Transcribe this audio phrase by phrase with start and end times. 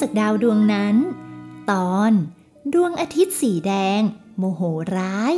[0.00, 0.96] จากดาวดวงนั้น
[1.70, 2.12] ตอน
[2.74, 4.00] ดวงอาทิตย์สีแดง
[4.38, 4.62] โมโห
[4.96, 5.36] ร้าย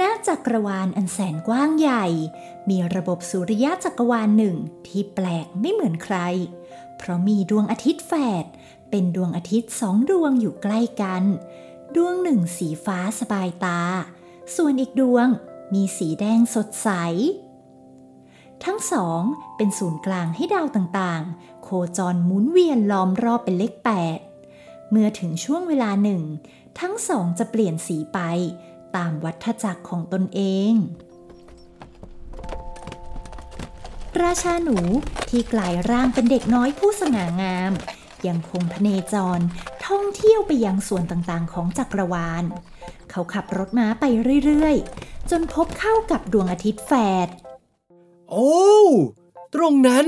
[0.00, 2.06] ณจักรวาลอันแสนกว้างใหญ่
[2.68, 6.16] มีระบบสุริยะจักรวาลหนึ่งที่แปลกไม่เหมือนใคร
[6.96, 8.12] เพราะมีดวงอาทิตย์แฝ
[8.42, 8.44] ด
[8.90, 11.24] เป็นดวงอาทิตย์สองดวงอยู่ใกล้กัน
[11.96, 13.80] ดวงหนึ่งสีฟ้าสบายตา
[14.56, 15.26] ส่วนอีกดวง
[15.74, 16.90] มีสีแดงสดใส
[18.64, 19.20] ทั้งสอง
[19.56, 21.68] เป็นศูนย์กลางให้ดาวต่างๆ โค
[21.98, 24.18] จรหมุนเวียนล้อมรอบเป็นเลขแปด
[24.90, 26.22] เมื่อถึงช่วงเวลาหนึ่ง
[26.80, 28.18] ทั้งสองจะเปลี่ยนสีไป
[28.96, 30.40] ตามวัฏจักรของตนเอ
[30.72, 30.74] ง
[34.22, 34.78] ราชาหนู
[35.28, 37.72] ที่กลายร่างเป็นเด็กน้อยผู้สง่างาม
[38.26, 39.40] ยังคงพเนจร
[39.86, 42.44] ท่องเที่ยวไปยังส่วนต่างๆ ของจักรวาล
[43.10, 44.04] เขาขับรถม้าไป
[44.44, 46.92] เรื่อยๆ จนพบเข้ากับดวงอาทิตย์แฝ
[47.26, 47.28] ด
[48.30, 48.54] โอ้
[49.54, 50.06] ตรงนั้น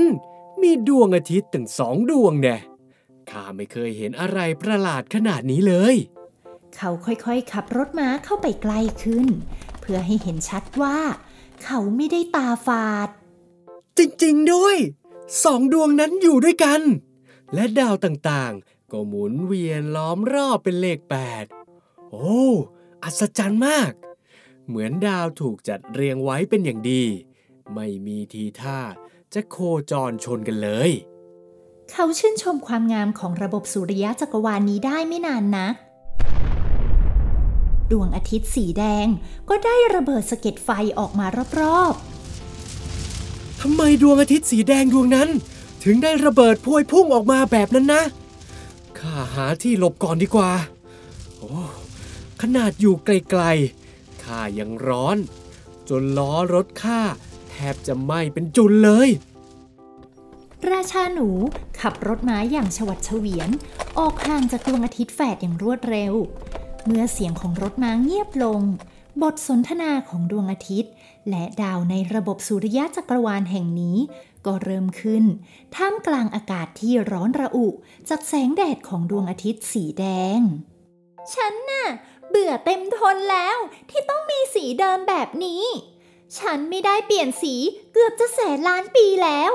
[0.61, 2.57] มีดวงอาทิตย์ถึงสองดวงแน่
[3.29, 5.95] ข้าไม่เคยเห็นอะไรประหลาดขนาดนี้เลย
[6.75, 9.27] เขาค่อยๆขับรถม้าเข้าไปใกล้ขึ้น
[9.81, 10.97] เพื่อให้เห็นชัดว่า
[11.63, 13.09] เขาไม่ได้ตาฝาด
[13.97, 14.77] จริงๆด้วย
[15.43, 16.81] สองดวงนั้นอยู่ด้วยกัน
[17.53, 21.45] และดาวต่างๆ ก็หมุนเวียนล้อมรอบเป็นเลขแปด
[22.11, 22.41] โอ้
[23.03, 23.91] อัศจรรย์มาก
[24.67, 27.03] เหมือนดาวถูกจัดเรียงไว้เป็นอย่างดี
[27.73, 28.79] ไม่มีทีท่า
[29.33, 29.57] จะโค
[29.91, 30.91] จรชนกันเลย
[31.91, 35.73] เขาชื่นชมความงามของระบบสุริยะจักรวาลนี้ได้ไม่นานนัก
[37.91, 39.07] ดวงอาทิตย์สีแดง
[39.49, 41.25] ก็ได้ระเบิดสะเก็ดไฟออกมา
[41.59, 41.93] รอบ
[43.61, 45.29] ทำไมดวงอาทิตย์สีแดงดวงนั้น
[45.83, 48.03] ถึงได้ระเบิดพวยพุ่งออกมาแบบนั้นนะ
[48.99, 50.51] ข้าหาที่หลบก่อนดีกว่า
[51.37, 51.51] โอ้
[52.41, 55.17] ขนาดอยู่ไกลๆข้ายังร้อน
[55.89, 57.26] จนล้อรถข้าแท
[57.73, 61.29] บจะไหม้เป็นจุนเลยๆราชาหนู
[61.81, 63.49] ขับรถม้าอย่างฉวัดเฉวียน
[63.99, 66.13] ออกห่างจากดวงอาทิตย์แฝดอย่างรวดเร็ว
[66.85, 68.61] เมื่อเสียงของรถม้าเงียบลง
[69.21, 70.91] บทสนทนาของดวงอาทิตย์
[71.29, 73.97] และดาวในระบบสุริยะจักรวาลแห่งนี้
[74.45, 75.23] ก็เริ่มขึ้น
[75.75, 77.67] ท่ามกลางอากาศที่ร้อนระอุ
[78.09, 80.05] จากแสงแดดของดวงอาทิตย์สีแด
[80.37, 80.39] ง
[81.33, 81.87] ฉันน่ะ
[82.29, 83.57] เบื่อเต็มทนแล้ว
[83.89, 85.63] ที่ต้องมีสีเดิมแบบนี้
[86.37, 87.55] ฉันไม่ได้เปลี่ยนสี
[87.93, 89.51] เกือบจะแสนล้านปีแล้ว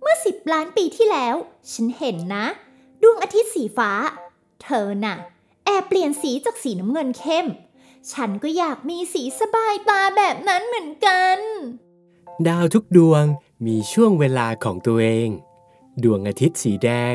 [0.00, 1.34] เมื่อสิบล้านปีที่แล้ว
[1.72, 2.46] ฉันเห็นนะ
[3.02, 3.92] ดวงอาทิตย์สีฟ้า
[4.62, 5.16] เธอน่ะ
[5.64, 7.46] แอบเปลี่ยนสีจากสีน้ำเงินเข้ม
[8.12, 11.38] ฉันก็อยากมีสีสบายตาแบบนั้นเหมือนกัน
[12.48, 13.24] ดาวทุกดวง
[13.66, 15.28] มีช่วงเวลาของตัวเอง
[16.02, 17.14] ดวงอาทิตย์สีแดง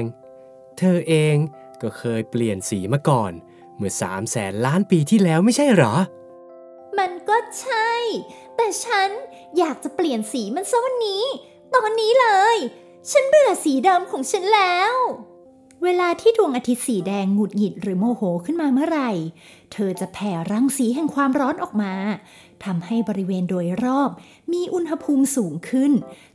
[0.77, 1.35] เธอเอง
[1.81, 3.31] ก็เคยเปลี่ยนสีมาก่อน
[3.75, 5.95] เมื่อสามแสนล้านปีที่แล้วไม่ใช่เหรอ
[6.97, 7.91] มันก็ใช่
[8.57, 9.09] แต่ฉัน
[9.57, 11.23] อยากจะเปลี่ยนสีมันซะวันนี้
[11.75, 12.57] ตอนนี้เลย
[13.11, 14.95] ฉันเบื่อสีเดิมของฉันแล้ว
[15.83, 19.11] เวลาที่ดวงอาทิตย์สีแดงหงุดหงิดหรือโมโหขึ้นมาเมื่อไหร่
[19.73, 21.93] เธอจะแผ่รังสีแห่งความร้อนออกมา
[22.63, 24.09] ทำให้บริเวณโดยรอบ
[24.53, 25.91] มีอุณหภูมิสูงขึ้น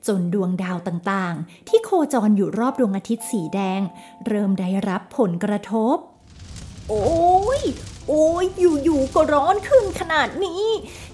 [0.07, 3.81] จนดวงดาวต่างๆ ที่โคจรอยู่รอบดวงอาทิตย์สีแดง
[4.27, 5.97] เริ่มได้รับผลกระทบ
[6.89, 7.05] โอ้
[7.61, 7.63] ย
[9.33, 10.65] ร้อนขึ้นขนาดนี้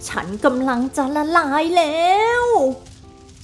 [0.09, 2.43] ฉันกำลังจะละลายแล้ว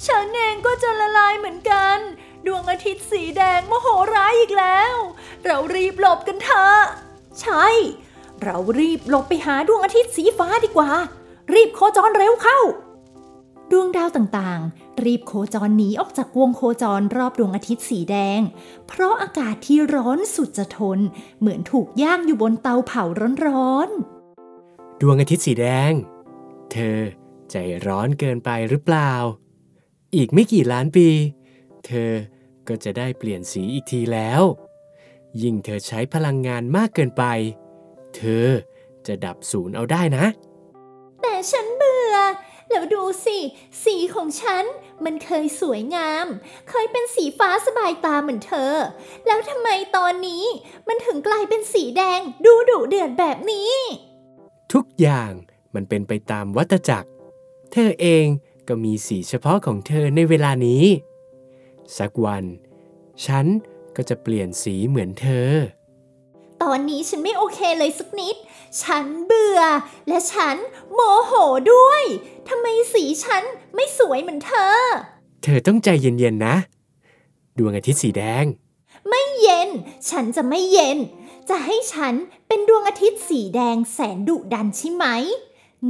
[0.07, 1.99] ฉันเองก็จะละลายเหมือนกัน
[2.47, 4.95] ดวงอาทิตย์สีแดงโมโหร้ายอีกแล้ว
[5.45, 6.81] เรารีบหลบกันเถอะ
[7.41, 7.67] ใช่
[8.43, 10.91] เรารีบหลบไปหาดวงอาทิตย์สีฟ้าดีกว่า
[11.55, 12.59] รีบโคจรเร็วเข้า
[13.71, 18.41] ดวงดาวต่างๆ รีบโคจรหนีออกจากวงโคจรรอบดวงอาทิตย์สีแดง
[18.89, 20.99] เพราะอากาศที่ร้อนสุดจะทน
[21.41, 23.03] เหมือนถูกย่างอยู่บนเตาเผา
[23.47, 24.14] ร้อนๆ
[25.01, 25.93] ดวงอาทิตย์สีแดง
[26.73, 26.99] เธอ
[27.51, 27.57] ใจ
[27.87, 29.13] ร้อนเกินไปหรือเปล่า
[30.15, 31.09] อีกไม่กี่ล้านปี
[31.87, 32.13] เธอ
[32.69, 34.43] ก็จะได้เปลี่ยนสีอีกทีแล้ว
[35.43, 37.25] ยิ่งเธอใช้พลังงานมากเกินไป
[38.17, 38.49] เธอ
[39.07, 40.27] จะดับศูนย์เอาได้นะ
[41.23, 42.15] แต่ฉันเบื่อ
[42.71, 43.39] แล้วดูสิ
[43.85, 44.65] สีของฉัน
[45.05, 46.27] มันเคยสวยงาม
[46.71, 48.73] เคยเป็นสีฟ้าสบายตาเหมือนเธอ
[49.27, 50.45] แล้วทำไมตอนนี้
[50.89, 53.73] มันถึงกลายเป็นสีแดงดูดุเดือดแบบนี้
[54.75, 55.33] ทุกอย่าง
[55.75, 57.09] มันเป็นไปตามวัฏจักร
[57.73, 58.27] เธอเอง
[58.69, 60.85] ก็มีสีเฉพาะของเธอในเวลานี้
[61.99, 62.45] สักวัน
[63.27, 63.47] ฉัน
[63.97, 65.51] ก็จะเปลี่ยนสีเหมือนเธอ
[66.63, 68.37] ตอนนี้ฉันไม่โอเคเลยสักนิด
[68.83, 69.61] ฉันเบื่อ
[70.09, 70.57] และฉัน
[70.93, 71.33] โมโห
[71.73, 72.03] ด้วย
[72.49, 73.43] ทำไมสีฉัน
[73.75, 74.79] ไม่สวยเหมือนเธอ
[75.43, 76.57] เธอต้องใจเย็นๆนะ
[77.59, 78.45] ดวงอาทิตย์สีแดง
[79.09, 79.69] ไม่เย็น
[80.11, 80.99] ฉันจะไม่เย็น
[81.49, 82.15] จะให้ฉัน
[82.49, 85.05] เป็นดวงอาทิตย์สีแดงแสนดุดันใช่ไหม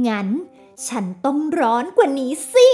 [0.07, 0.27] งั้น
[0.87, 2.69] ฉันต้องร้อนกว่านี้สิ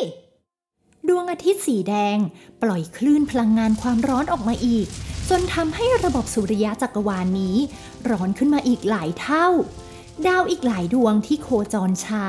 [1.08, 2.18] ดวงอาทิตย์สีแดง
[2.62, 4.88] ปล่อยคลื่นพลังงานความร้อนออกมาอีก
[5.30, 7.58] จนทำให้ระบบสุริยะจักรวาลนนี้
[8.10, 9.48] ร้อนขึ้นมาอีกหลายเท่า
[10.28, 12.26] ดาวอีกหลายดวงที่โคจรช้า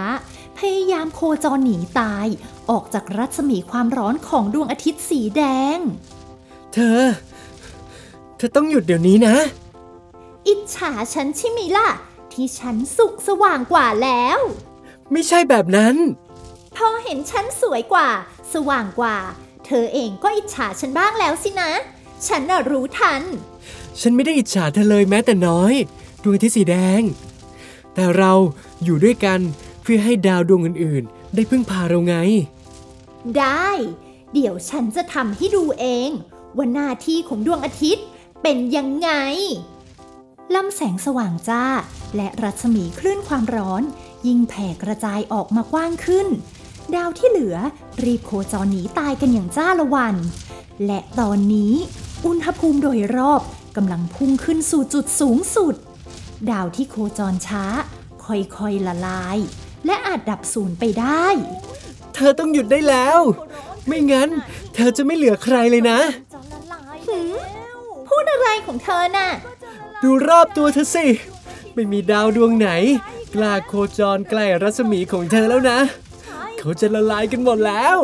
[0.58, 2.26] พยายามโคจรหนีตาย
[2.70, 5.42] ออกจากรัศมีความร้อนของดวงอาทิตย์สีแด
[5.76, 5.78] ง
[6.72, 7.02] เธอ
[8.36, 9.34] เธอต้องหยุดเดี๋ยวนี้นะ
[10.48, 11.88] อิจฉาฉันใช่ไหมล่ะ
[12.32, 14.38] ที่ฉันสุขสว่างกว่าแล้ว
[15.12, 15.96] ไม่ใช่แบบนั้น
[16.76, 18.08] พอเห็นฉันสวยกว่า
[18.52, 19.16] สว่างกว่า
[19.66, 21.70] เธอเองก็อิจฉาฉันบ้างแล้วสินะ
[22.26, 23.22] ฉันน่ะรู้ทัน
[24.00, 25.74] ฉันไม่ได้อิจฉาเธอเลยแม้แต่น้อย
[26.22, 27.02] ดวงอาทิตย์สีแดง
[27.94, 28.32] แต่เรา
[28.84, 29.40] อยู่ด้วยกัน
[29.82, 32.16] เพื่อให้ดาวดวงอื่นๆ ได้พึ่งพาเราไง
[33.38, 33.70] ได้
[34.32, 36.10] เดี๋ยวฉันจะทำให้ดูเอง
[36.56, 38.04] ว่าหน้าที่ของดวงอาทิตย์
[38.42, 39.10] เป็นยังไง
[40.54, 41.64] ลำแสงสว่างจ้า
[42.16, 43.82] และรัศมีคลื่นความร้อน
[44.26, 46.26] ยิ่งแผ่กระจายออกมากว้างขึ้น
[46.94, 47.56] ดาวที่เหลือ
[48.04, 50.16] รีบโคจรหนีตายกันอย่างจ้าละวัน
[50.86, 51.74] และตอนนี้
[52.26, 53.42] อุณหภูมิโดยรอบ
[53.76, 55.74] กำลังพุ่งขึ้นสู่จุดสูงสุด
[56.50, 57.64] ดาวที่โคจรช้า
[58.24, 59.38] ค่อยๆละลาย
[59.86, 61.26] และอาจดับสูญไปได้
[62.14, 63.18] เธอต้องหยุดได้แล้ว
[63.86, 64.28] ไม่งั้น
[64.74, 66.00] เธอจะไม่เหลือใครเลยนะ
[67.06, 67.36] หืม
[68.08, 69.30] พูดอะไรของเธอน่ะ
[70.02, 71.06] ดูรอบตัวเธอสิ
[71.74, 72.68] ไม่มีดาวดวงไหน
[73.34, 75.78] กล้าโคจรใกล้รัศมีของเธอแล้วนะ
[76.58, 77.98] เขาจะละลายกันหมดแล้ว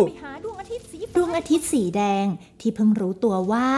[0.45, 2.27] ดวงอาทิตย์สีแดง
[2.61, 3.69] ที่เพิ่งรู้ตัวว่า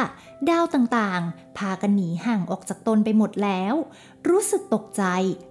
[0.51, 3.75] ดาวต่างๆ พากันหนีห่างออกจากตนไปหมดแล้ว
[4.29, 5.05] รู้สึกตกใจ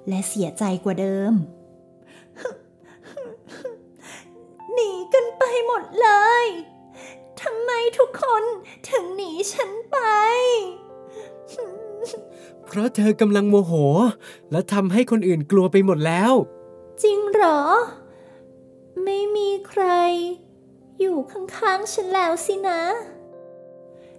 [0.09, 1.33] และเสียใจกว่าเดิม
[4.73, 6.09] หนีกันไปหมดเล
[6.43, 6.45] ย
[7.41, 8.43] ทำไมทุกคน
[8.89, 9.97] ถึงหนีฉันไป
[12.69, 13.73] เพราะเธอกำลังโมโห
[14.51, 16.33] และทำให้คนอื่นกลัวไปหมดแล้ว
[17.03, 17.61] จริงเหรอ
[19.03, 19.83] ไม่มีใคร
[20.99, 22.81] อยู่ข้างๆฉันแล้วสินะ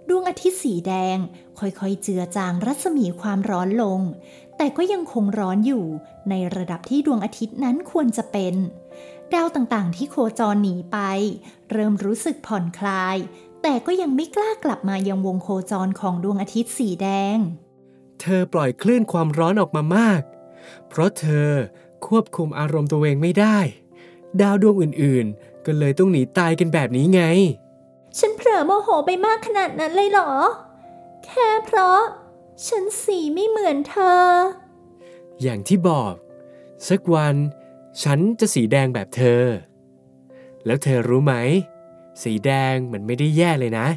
[0.09, 1.17] ดวงอาทิตย์สีแดง
[1.59, 4.01] ค่อยๆเจือจางรัศมีความร้อนลง
[4.57, 5.85] แต่ก็ยังคงร้อนอยู่
[6.31, 8.55] ในระดับที่ดวงอาทิตย์นั้นควรจะเป็น
[9.35, 10.99] ดาวต่างๆ ที่โคจรหนีไป
[11.71, 13.17] เริ่มรู้สึกผ่อนคลาย
[13.63, 17.39] แต่ก็ยังไม่กล้ากลับมายังวงโคจรของดวงอาทิตย์สีแดง
[18.21, 20.23] เธอปล่อยคลื่นความร้อนออกมามาก
[20.89, 21.51] เพราะเธอ
[22.07, 23.59] ควบคุมอารมณ์ตัวเองไม่ได้
[24.41, 27.23] ดาวดวงอื่นๆ ก็เลยต้องหนีตายกันแบบนี้ไง
[28.19, 30.31] ฉันเผลอโมโหไปมากขนาดนั้นเลยเหรอ
[31.25, 32.01] แค่เพราะ
[32.67, 34.23] ฉันสีไม่เหมือนเธอ
[35.43, 36.15] อย่างที่บอก
[36.89, 37.37] สักวัน
[38.03, 39.45] ฉันจะสีแดงแบบเธอ
[40.67, 41.35] แล้วเธอรู้ไหม
[42.23, 43.89] สีแดงมันไม่ได้แย่เลยนะ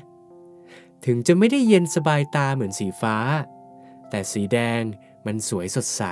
[1.06, 3.18] ถึงจะไม่ได้เย็นสบายตาเหมือนสีฟ้า
[4.16, 4.82] แต่สีแดง
[5.26, 6.04] มันสวยสดใส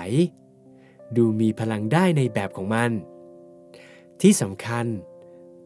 [1.15, 2.91] ดูมีพลังได้ในแบบของมัน
[4.21, 4.85] ที่สำคัญ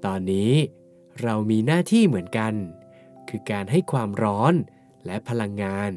[0.06, 0.54] ตอนนี้
[1.22, 2.54] เรามีหน้าที่เหมือนกัน
[3.30, 4.54] คือการให้ความร้อน
[5.06, 5.92] และพลังงาน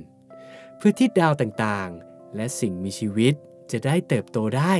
[0.76, 3.34] เพื่อที่ดาวต่างๆ และสิ่งมีชีวิต
[3.72, 4.74] จะได้เติบโตได้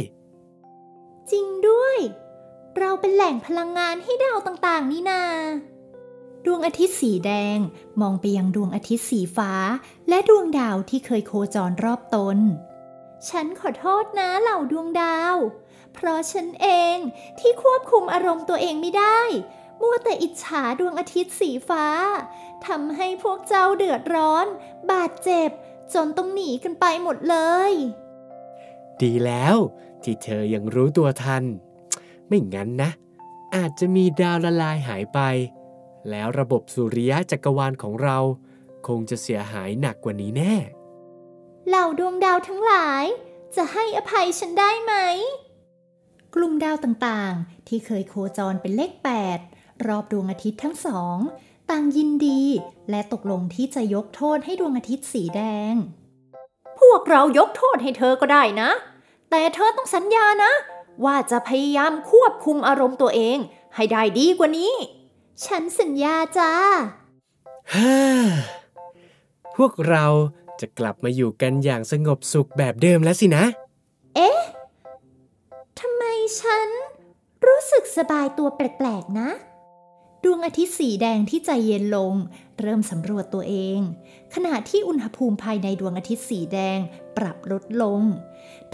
[1.30, 1.96] จริงด้วย
[2.78, 5.22] เราเป็นแหล่งพลังงานให้ดาวต่างๆ นี่นา
[6.46, 7.58] ดวงอาทิตย์สีแดง
[8.00, 9.52] มองไปยังดวงอาทิตย์สีฟ้า
[10.08, 12.38] และดวงดาวที่เคยโคจรรอบตน
[13.28, 15.36] ฉันขอโทษนะเหล่าดวงดาว
[15.94, 16.66] เพราะฉันเอ
[16.96, 16.98] ง
[17.38, 19.20] ที่ควบคุมอารมณ์ตัวเองไม่ได้
[19.80, 21.86] มัวแต่อิจฉาดวงอาทิตย์สีฟ้า
[22.66, 24.46] ทำให้พวกเจ้าเดือดร้อน
[24.90, 25.50] บาดเจ็บ
[25.94, 27.36] จนต้องหนีกันไปหมดเล
[27.70, 27.72] ย
[29.02, 29.56] ดีแล้ว
[30.02, 31.44] ที่เธอยังรู้ตัวทัน
[32.28, 32.90] ไม่งั้นนะ
[33.56, 35.20] อาจจะมีดาวละลายหายไป
[36.10, 38.18] แล้วระบบสุริยะจักรวาลของเรา
[38.86, 40.54] คงจะเสียหายหนักกว่านี้แน่
[41.68, 43.04] เหล่าดวงดาวทั้งหลาย
[43.56, 44.94] จะให้อภัยฉันได้ไหม
[46.34, 48.92] กลุ่มดาวต่างๆ ที่เคยโคจรเป็นเลข
[49.38, 51.18] 8 รอบดวงอาทิตย์ทั้งสอง
[51.70, 52.42] ต่างยินดี
[52.90, 55.40] และตกลงที่จะยกโทษให้ดวงอาทิตย์สีแด
[55.72, 55.74] ง
[56.80, 58.70] พวกเรายกโทษให้เธอก็ได้นะ
[59.30, 60.52] แต่เธอต้องสัญญานะ
[61.04, 63.38] ว่าจะพยายามควบคุมอารมณ์ตัวเอง
[63.74, 64.72] ให้ได้ดีกว่านี้
[65.46, 66.52] ฉันสัญญาจ้า
[67.74, 67.96] ฮ่า
[69.56, 70.06] พวกเรา
[70.60, 73.44] จะกลับมาอยู่กันอย่างสงบสุขแบบเดิมแล้วสินะ
[75.80, 76.04] ทำไม
[76.40, 76.68] ฉัน
[77.46, 79.28] รู้สึกสบายตัวแปลกๆนะ
[80.24, 82.14] ดวงอาทิตย์สีแดงที่ใจเย็นลง
[82.60, 83.80] เริ่มสำรวจตัวเอง
[84.34, 86.78] ขณะที่อุณหภูมิภายในดวงอาทิตย์สีแดง
[87.16, 88.02] ปรับลดลง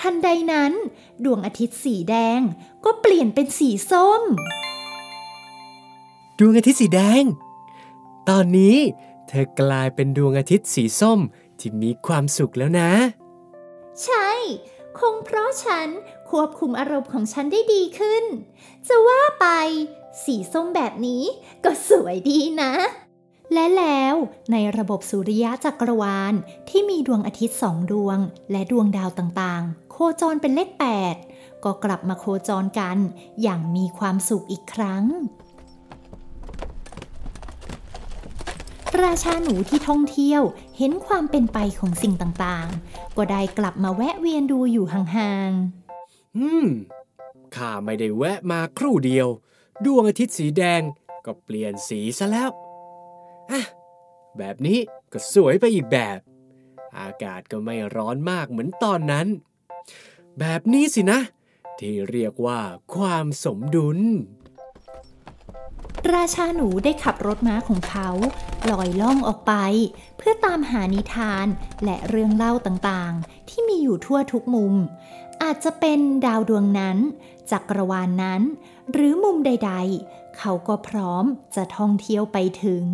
[0.01, 0.73] ทันใดนั้น
[1.25, 2.41] ดวงอาทิตย์สีแดง
[2.85, 4.23] ก็เปลี่ยนเป็นสีส้ม
[6.39, 7.25] ดวงอาทิตย์สีแดง
[8.29, 8.77] ตอนนี้
[9.29, 11.21] เธอกลายเป็นดวงอาทิตย์สีส้ม
[11.59, 12.91] ที่มีความสุขแล้วนะ
[14.05, 14.31] ใช่
[14.99, 15.89] คงเพราะฉัน
[16.31, 18.25] ควบคุมอารมณ์ของฉันได้ดีขึ้น
[18.89, 19.47] จะว่าไป
[20.25, 21.23] สีส้มแบบนี้
[21.65, 22.73] ก็สวยดีนะ
[23.53, 24.15] และแล้ว
[24.53, 26.35] ในระบบสุริยะจักรวาล
[26.69, 28.19] ที่มีดวงอาทิตย์สองดวง
[28.51, 30.71] และดวงดาวต่างๆ โคจรเป็นเลข
[31.17, 32.99] 8ก็กลับมาโคจรกัน
[33.43, 35.05] อย่างมีความสุขอีกครั้ง
[39.03, 40.43] ราชาหนูที่ท่องเที่ยว
[40.79, 45.51] เห็นความเป็นไปของสิ่งต่างๆ ก็ได้กลับมาแวะเวียนดูอยู่ห่าง
[46.37, 46.67] อืม
[47.57, 49.29] ข้าไม่ได้แวะมาครู่เดียว
[49.85, 50.83] ดวงอาทิตย์สีแดง
[51.27, 52.51] ก็เปลี่ยนสีซะแล้ว
[53.51, 53.63] อะ
[54.39, 54.79] แบบนี้
[55.13, 56.19] ก็สวยไปอีกแบบ
[56.99, 59.27] อากาศก็ไม่ร้อนมากเหมือนตอนนั้น
[60.39, 61.21] แบบนี้สินะ
[61.79, 62.61] ที่เรียกว่า
[62.95, 64.09] ความสมดุลๆ
[66.15, 68.09] ราชาหนูได้ขับรถม้าของเขา
[68.71, 69.53] ลอยล่องออกไป
[70.17, 71.47] เพื่อตามหานิทาน
[71.85, 74.75] และเรื่องเล่าต่างๆ ที่มีอยู่ทั่วทุกมุม
[75.43, 76.99] อาจจะเป็นดาวดวงนั้น
[77.51, 78.43] จักรวาลนนั้น
[78.93, 79.73] หรือมุมใด
[80.05, 82.85] ๆ เขาก็พร้อมจะท่องเที่ยวไปถึง